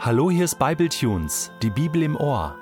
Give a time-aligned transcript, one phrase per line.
[0.00, 2.54] Hallo, hier ist Bibletunes, die Bibel im Ohr,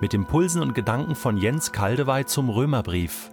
[0.00, 3.32] mit Impulsen und Gedanken von Jens Kaldewey zum Römerbrief.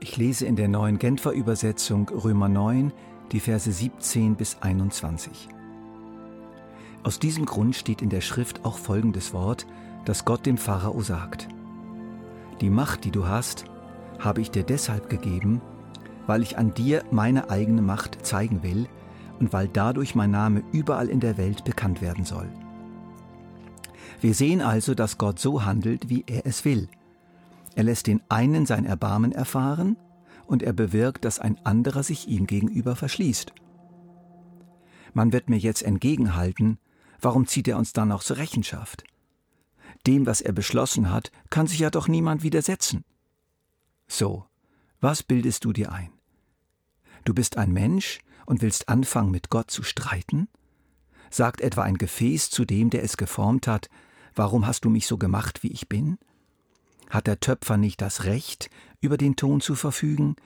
[0.00, 2.92] Ich lese in der neuen Genfer Übersetzung Römer 9,
[3.32, 5.48] die Verse 17 bis 21.
[7.04, 9.66] Aus diesem Grund steht in der Schrift auch folgendes Wort,
[10.04, 11.48] das Gott dem Pharao sagt.
[12.60, 13.64] Die Macht, die du hast,
[14.18, 15.62] habe ich dir deshalb gegeben,
[16.26, 18.88] weil ich an dir meine eigene Macht zeigen will
[19.38, 22.48] und weil dadurch mein Name überall in der Welt bekannt werden soll.
[24.20, 26.88] Wir sehen also, dass Gott so handelt, wie er es will.
[27.76, 29.96] Er lässt den einen sein Erbarmen erfahren
[30.46, 33.52] und er bewirkt, dass ein anderer sich ihm gegenüber verschließt.
[35.14, 36.78] Man wird mir jetzt entgegenhalten,
[37.20, 39.04] warum zieht er uns dann noch zur Rechenschaft?
[40.06, 43.04] Dem, was er beschlossen hat, kann sich ja doch niemand widersetzen.
[44.06, 44.46] So,
[45.00, 46.10] was bildest du dir ein?
[47.24, 50.48] Du bist ein Mensch und willst anfangen, mit Gott zu streiten?
[51.30, 53.88] Sagt etwa ein Gefäß zu dem, der es geformt hat,
[54.38, 56.16] Warum hast du mich so gemacht, wie ich bin?
[57.10, 60.36] Hat der Töpfer nicht das Recht, über den Ton zu verfügen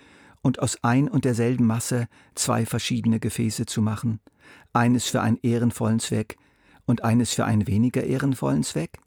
[0.41, 4.20] und aus ein und derselben Masse zwei verschiedene Gefäße zu machen,
[4.73, 6.39] eines für einen ehrenvollen Zweck
[6.86, 8.98] und eines für einen weniger ehrenvollen Zweck?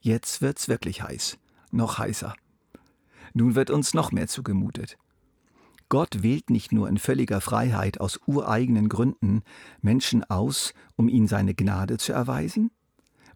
[0.00, 1.38] Jetzt wird's wirklich heiß,
[1.70, 2.34] noch heißer.
[3.34, 4.98] Nun wird uns noch mehr zugemutet.
[5.92, 9.42] Gott wählt nicht nur in völliger Freiheit aus ureigenen Gründen
[9.82, 12.70] Menschen aus, um ihnen seine Gnade zu erweisen,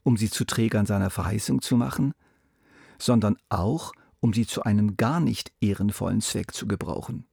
[0.05, 2.15] um sie zu Trägern seiner Verheißung zu machen,
[2.99, 7.27] sondern auch, um sie zu einem gar nicht ehrenvollen Zweck zu gebrauchen,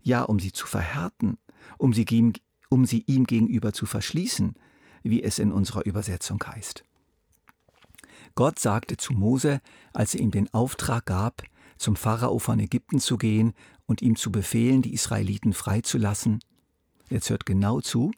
[0.00, 1.38] ja, um sie zu verhärten,
[1.76, 2.32] um sie,
[2.68, 4.54] um sie ihm gegenüber zu verschließen,
[5.02, 6.84] wie es in unserer Übersetzung heißt.
[8.36, 9.60] Gott sagte zu Mose,
[9.92, 11.42] als er ihm den Auftrag gab,
[11.78, 13.54] zum Pharao von Ägypten zu gehen
[13.88, 16.40] und ihm zu befehlen, die Israeliten freizulassen.
[17.08, 18.12] Jetzt hört genau zu.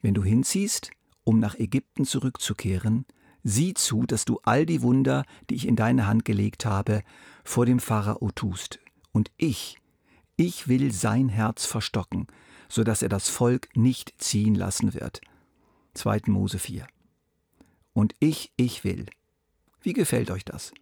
[0.00, 0.92] Wenn du hinziehst,
[1.24, 3.04] um nach Ägypten zurückzukehren,
[3.42, 7.02] sieh zu, dass du all die Wunder, die ich in deine Hand gelegt habe,
[7.42, 8.78] vor dem Pharao tust.
[9.10, 9.76] Und ich,
[10.36, 12.28] ich will sein Herz verstocken,
[12.68, 15.20] so dass er das Volk nicht ziehen lassen wird.
[15.94, 16.22] 2.
[16.26, 16.86] Mose 4.
[17.92, 19.06] Und ich, ich will.
[19.80, 20.72] Wie gefällt euch das?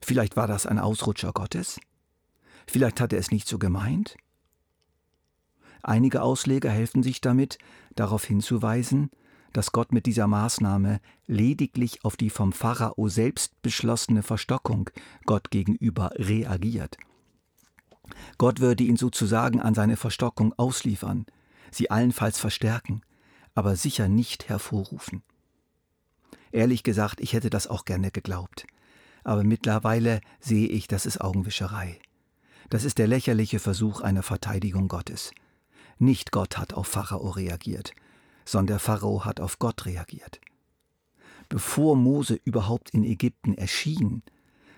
[0.00, 1.78] Vielleicht war das ein Ausrutscher Gottes?
[2.66, 4.16] Vielleicht hat er es nicht so gemeint?
[5.82, 7.58] Einige Ausleger helfen sich damit,
[7.94, 9.10] darauf hinzuweisen,
[9.52, 14.90] dass Gott mit dieser Maßnahme lediglich auf die vom Pharao selbst beschlossene Verstockung
[15.24, 16.98] Gott gegenüber reagiert.
[18.38, 21.26] Gott würde ihn sozusagen an seine Verstockung ausliefern,
[21.70, 23.02] sie allenfalls verstärken,
[23.54, 25.22] aber sicher nicht hervorrufen.
[26.52, 28.66] Ehrlich gesagt, ich hätte das auch gerne geglaubt,
[29.24, 31.98] aber mittlerweile sehe ich, das ist Augenwischerei.
[32.68, 35.32] Das ist der lächerliche Versuch einer Verteidigung Gottes.
[35.98, 37.92] Nicht Gott hat auf Pharao reagiert,
[38.44, 40.40] sondern der Pharao hat auf Gott reagiert.
[41.48, 44.22] Bevor Mose überhaupt in Ägypten erschien,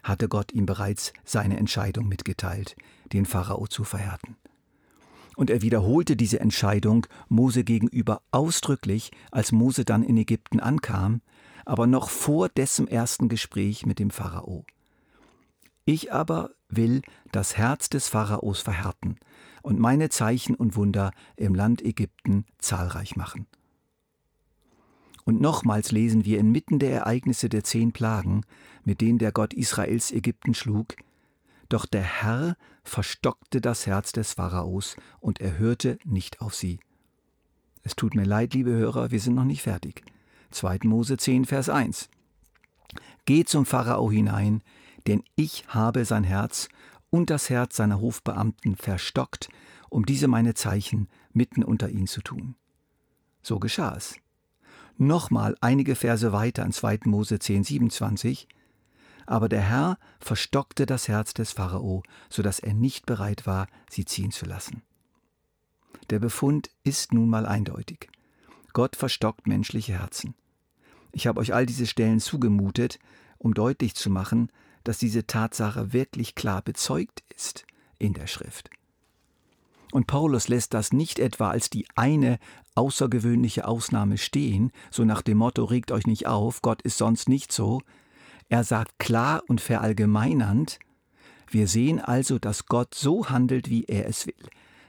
[0.03, 2.77] hatte Gott ihm bereits seine Entscheidung mitgeteilt,
[3.12, 4.37] den Pharao zu verhärten.
[5.37, 11.21] Und er wiederholte diese Entscheidung Mose gegenüber ausdrücklich, als Mose dann in Ägypten ankam,
[11.65, 14.65] aber noch vor dessen ersten Gespräch mit dem Pharao.
[15.88, 17.00] Ich aber will
[17.32, 19.16] das Herz des Pharaos verhärten
[19.62, 23.47] und meine Zeichen und Wunder im Land Ägypten zahlreich machen.
[25.25, 28.43] Und nochmals lesen wir inmitten der Ereignisse der zehn Plagen,
[28.84, 30.94] mit denen der Gott Israels Ägypten schlug,
[31.71, 36.81] doch der Herr verstockte das Herz des Pharaos und er hörte nicht auf sie.
[37.82, 40.03] Es tut mir leid, liebe Hörer, wir sind noch nicht fertig.
[40.50, 40.81] 2.
[40.84, 42.10] Mose 10, Vers 1.
[43.25, 44.60] Geh zum Pharao hinein,
[45.08, 46.69] denn ich habe sein Herz
[47.10, 49.48] und das Herz seiner Hofbeamten verstockt,
[49.88, 52.54] um diese meine Zeichen mitten unter ihnen zu tun.
[53.42, 54.16] So geschah es.
[54.98, 57.00] Nochmal einige Verse weiter in 2.
[57.04, 58.48] Mose 10, 27.
[59.26, 64.04] Aber der Herr verstockte das Herz des Pharao, so dass er nicht bereit war, sie
[64.04, 64.83] ziehen zu lassen.
[66.10, 68.10] Der Befund ist nun mal eindeutig.
[68.72, 70.34] Gott verstockt menschliche Herzen.
[71.12, 72.98] Ich habe euch all diese Stellen zugemutet,
[73.38, 74.50] um deutlich zu machen,
[74.84, 77.66] dass diese Tatsache wirklich klar bezeugt ist
[77.98, 78.71] in der Schrift.
[79.91, 82.39] Und Paulus lässt das nicht etwa als die eine
[82.75, 87.53] außergewöhnliche Ausnahme stehen, so nach dem Motto regt euch nicht auf, Gott ist sonst nicht
[87.53, 87.80] so.
[88.48, 90.78] Er sagt klar und verallgemeinernd,
[91.51, 94.34] wir sehen also, dass Gott so handelt, wie er es will.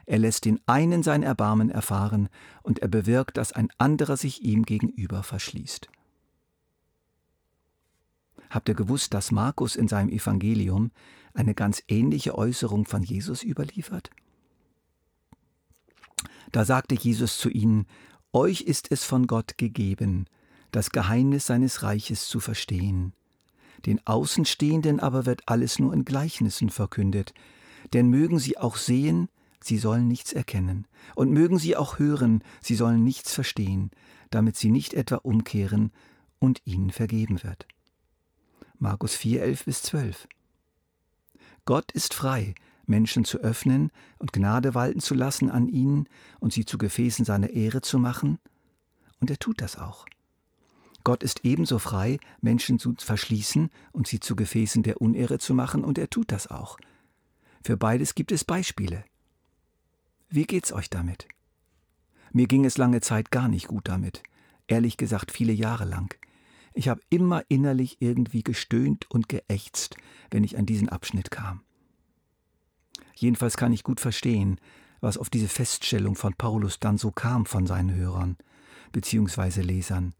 [0.04, 2.28] Er lässt den einen sein Erbarmen erfahren
[2.62, 5.88] und er bewirkt, dass ein anderer sich ihm gegenüber verschließt.
[8.50, 10.90] Habt ihr gewusst, dass Markus in seinem Evangelium
[11.34, 14.10] eine ganz ähnliche Äußerung von Jesus überliefert?
[16.52, 17.86] Da sagte Jesus zu ihnen,
[18.32, 20.26] Euch ist es von Gott gegeben,
[20.72, 23.12] das Geheimnis seines Reiches zu verstehen.
[23.86, 27.32] Den Außenstehenden aber wird alles nur in Gleichnissen verkündet,
[27.92, 29.28] denn mögen sie auch sehen,
[29.60, 33.90] sie sollen nichts erkennen, und mögen sie auch hören, sie sollen nichts verstehen,
[34.30, 35.92] damit sie nicht etwa umkehren
[36.38, 37.66] und ihnen vergeben wird.
[38.82, 40.26] Markus 4, 11 bis 12.
[41.66, 42.54] Gott ist frei,
[42.86, 47.50] Menschen zu öffnen und Gnade walten zu lassen an ihnen und sie zu Gefäßen seiner
[47.50, 48.38] Ehre zu machen,
[49.20, 50.06] und er tut das auch.
[51.04, 55.84] Gott ist ebenso frei, Menschen zu verschließen und sie zu Gefäßen der Unehre zu machen,
[55.84, 56.78] und er tut das auch.
[57.62, 59.04] Für beides gibt es Beispiele.
[60.30, 61.28] Wie geht's euch damit?
[62.32, 64.22] Mir ging es lange Zeit gar nicht gut damit,
[64.68, 66.18] ehrlich gesagt viele Jahre lang.
[66.72, 69.96] Ich habe immer innerlich irgendwie gestöhnt und geächzt,
[70.30, 71.62] wenn ich an diesen Abschnitt kam.
[73.14, 74.58] Jedenfalls kann ich gut verstehen,
[75.00, 78.36] was auf diese Feststellung von Paulus dann so kam von seinen Hörern
[78.92, 79.62] bzw.
[79.62, 80.14] Lesern.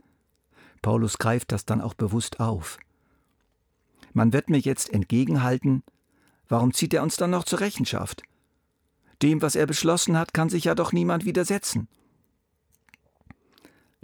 [0.83, 2.79] Paulus greift das dann auch bewusst auf.
[4.13, 5.83] Man wird mir jetzt entgegenhalten,
[6.49, 8.23] warum zieht er uns dann noch zur Rechenschaft?
[9.23, 11.89] Dem, was er beschlossen hat, kann sich ja doch niemand widersetzen.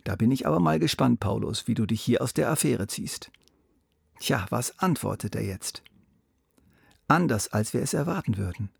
[0.07, 3.33] Da bin ich aber mal gespannt, Paulus, wie du dich hier aus der Affäre ziehst.
[4.21, 5.83] Tja, was antwortet er jetzt?
[7.09, 8.71] Anders, als wir es erwarten würden.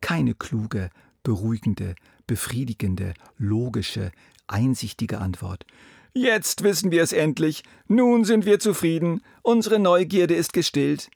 [0.00, 0.88] Keine kluge,
[1.22, 1.94] beruhigende,
[2.26, 4.12] befriedigende, logische,
[4.46, 5.66] einsichtige Antwort.
[6.14, 7.62] Jetzt wissen wir es endlich.
[7.86, 9.20] Nun sind wir zufrieden.
[9.42, 11.10] Unsere Neugierde ist gestillt.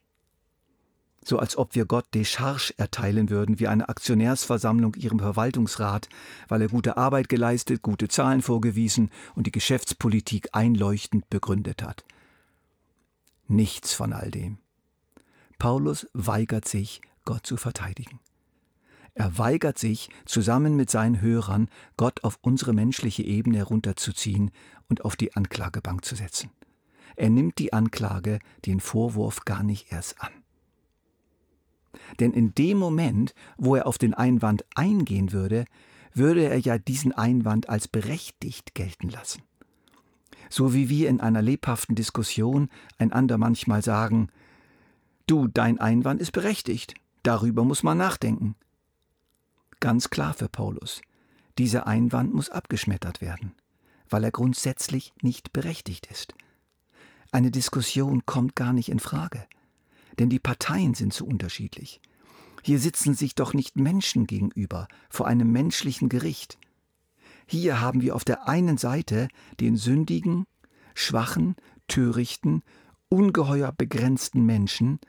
[1.27, 6.07] So als ob wir Gott Decharge erteilen würden wie eine Aktionärsversammlung ihrem Verwaltungsrat,
[6.47, 12.05] weil er gute Arbeit geleistet, gute Zahlen vorgewiesen und die Geschäftspolitik einleuchtend begründet hat.
[13.47, 14.59] Nichts von all dem.
[15.57, 18.19] Paulus weigert sich, Gott zu verteidigen.
[19.15, 24.51] Er weigert sich, zusammen mit seinen Hörern Gott auf unsere menschliche Ebene herunterzuziehen
[24.89, 26.51] und auf die Anklagebank zu setzen.
[27.15, 28.37] Er nimmt die Anklage,
[28.67, 30.44] den Vorwurf gar nicht erst an.
[32.19, 35.65] Denn in dem Moment, wo er auf den Einwand eingehen würde,
[36.13, 39.43] würde er ja diesen Einwand als berechtigt gelten lassen.
[40.49, 44.29] So wie wir in einer lebhaften Diskussion einander manchmal sagen,
[45.27, 46.93] du, dein Einwand ist berechtigt,
[47.23, 48.55] darüber muss man nachdenken.
[49.79, 51.01] Ganz klar für Paulus,
[51.57, 53.53] dieser Einwand muss abgeschmettert werden,
[54.09, 56.33] weil er grundsätzlich nicht berechtigt ist.
[57.31, 59.45] Eine Diskussion kommt gar nicht in Frage,
[60.19, 62.01] denn die Parteien sind so unterschiedlich.
[62.63, 66.57] Hier sitzen sich doch nicht Menschen gegenüber vor einem menschlichen Gericht.
[67.45, 69.27] Hier haben wir auf der einen Seite
[69.59, 70.45] den sündigen,
[70.95, 71.55] schwachen,
[71.87, 72.63] törichten,
[73.09, 74.99] ungeheuer begrenzten Menschen,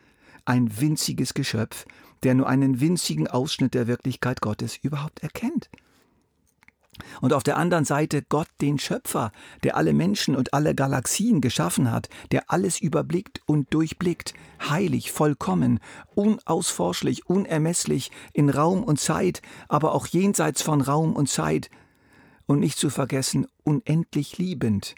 [0.45, 1.87] ein winziges Geschöpf,
[2.23, 5.71] der nur einen winzigen Ausschnitt der Wirklichkeit Gottes überhaupt erkennt.
[7.21, 9.33] Und auf der anderen Seite Gott, den Schöpfer,
[9.63, 14.35] der alle Menschen und alle Galaxien geschaffen hat, der alles überblickt und durchblickt,
[14.69, 15.81] heilig, vollkommen,
[16.15, 21.71] unausforschlich, unermesslich in Raum und Zeit, aber auch jenseits von Raum und Zeit,
[22.47, 24.95] und nicht zu vergessen, unendlich liebend.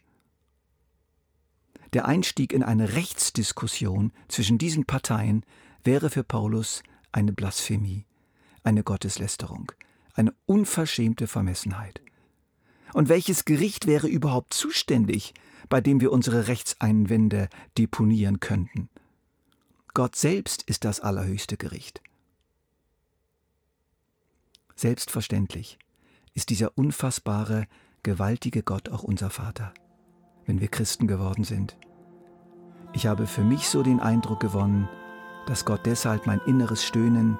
[1.94, 5.44] Der Einstieg in eine Rechtsdiskussion zwischen diesen Parteien
[5.82, 8.04] wäre für Paulus eine Blasphemie,
[8.62, 9.72] eine Gotteslästerung,
[10.18, 12.02] eine unverschämte Vermessenheit.
[12.92, 15.34] Und welches Gericht wäre überhaupt zuständig,
[15.68, 18.88] bei dem wir unsere Rechtseinwände deponieren könnten?
[19.94, 22.02] Gott selbst ist das allerhöchste Gericht.
[24.74, 25.78] Selbstverständlich
[26.34, 27.66] ist dieser unfassbare,
[28.02, 29.74] gewaltige Gott auch unser Vater,
[30.46, 31.76] wenn wir Christen geworden sind.
[32.92, 34.88] Ich habe für mich so den Eindruck gewonnen,
[35.46, 37.38] dass Gott deshalb mein inneres Stöhnen,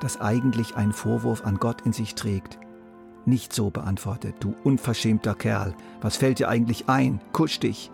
[0.00, 2.58] das eigentlich einen Vorwurf an Gott in sich trägt,
[3.24, 7.90] nicht so beantwortet, du unverschämter Kerl, was fällt dir eigentlich ein, kusch dich,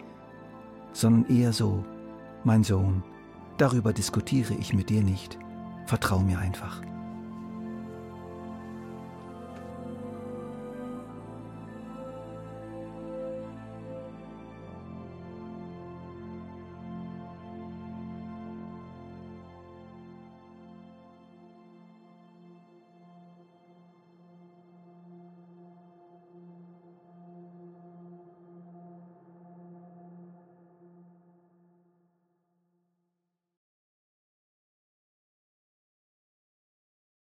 [0.93, 1.85] sondern eher so,
[2.45, 3.03] mein Sohn,
[3.57, 5.39] darüber diskutiere ich mit dir nicht,
[5.87, 6.83] vertrau mir einfach.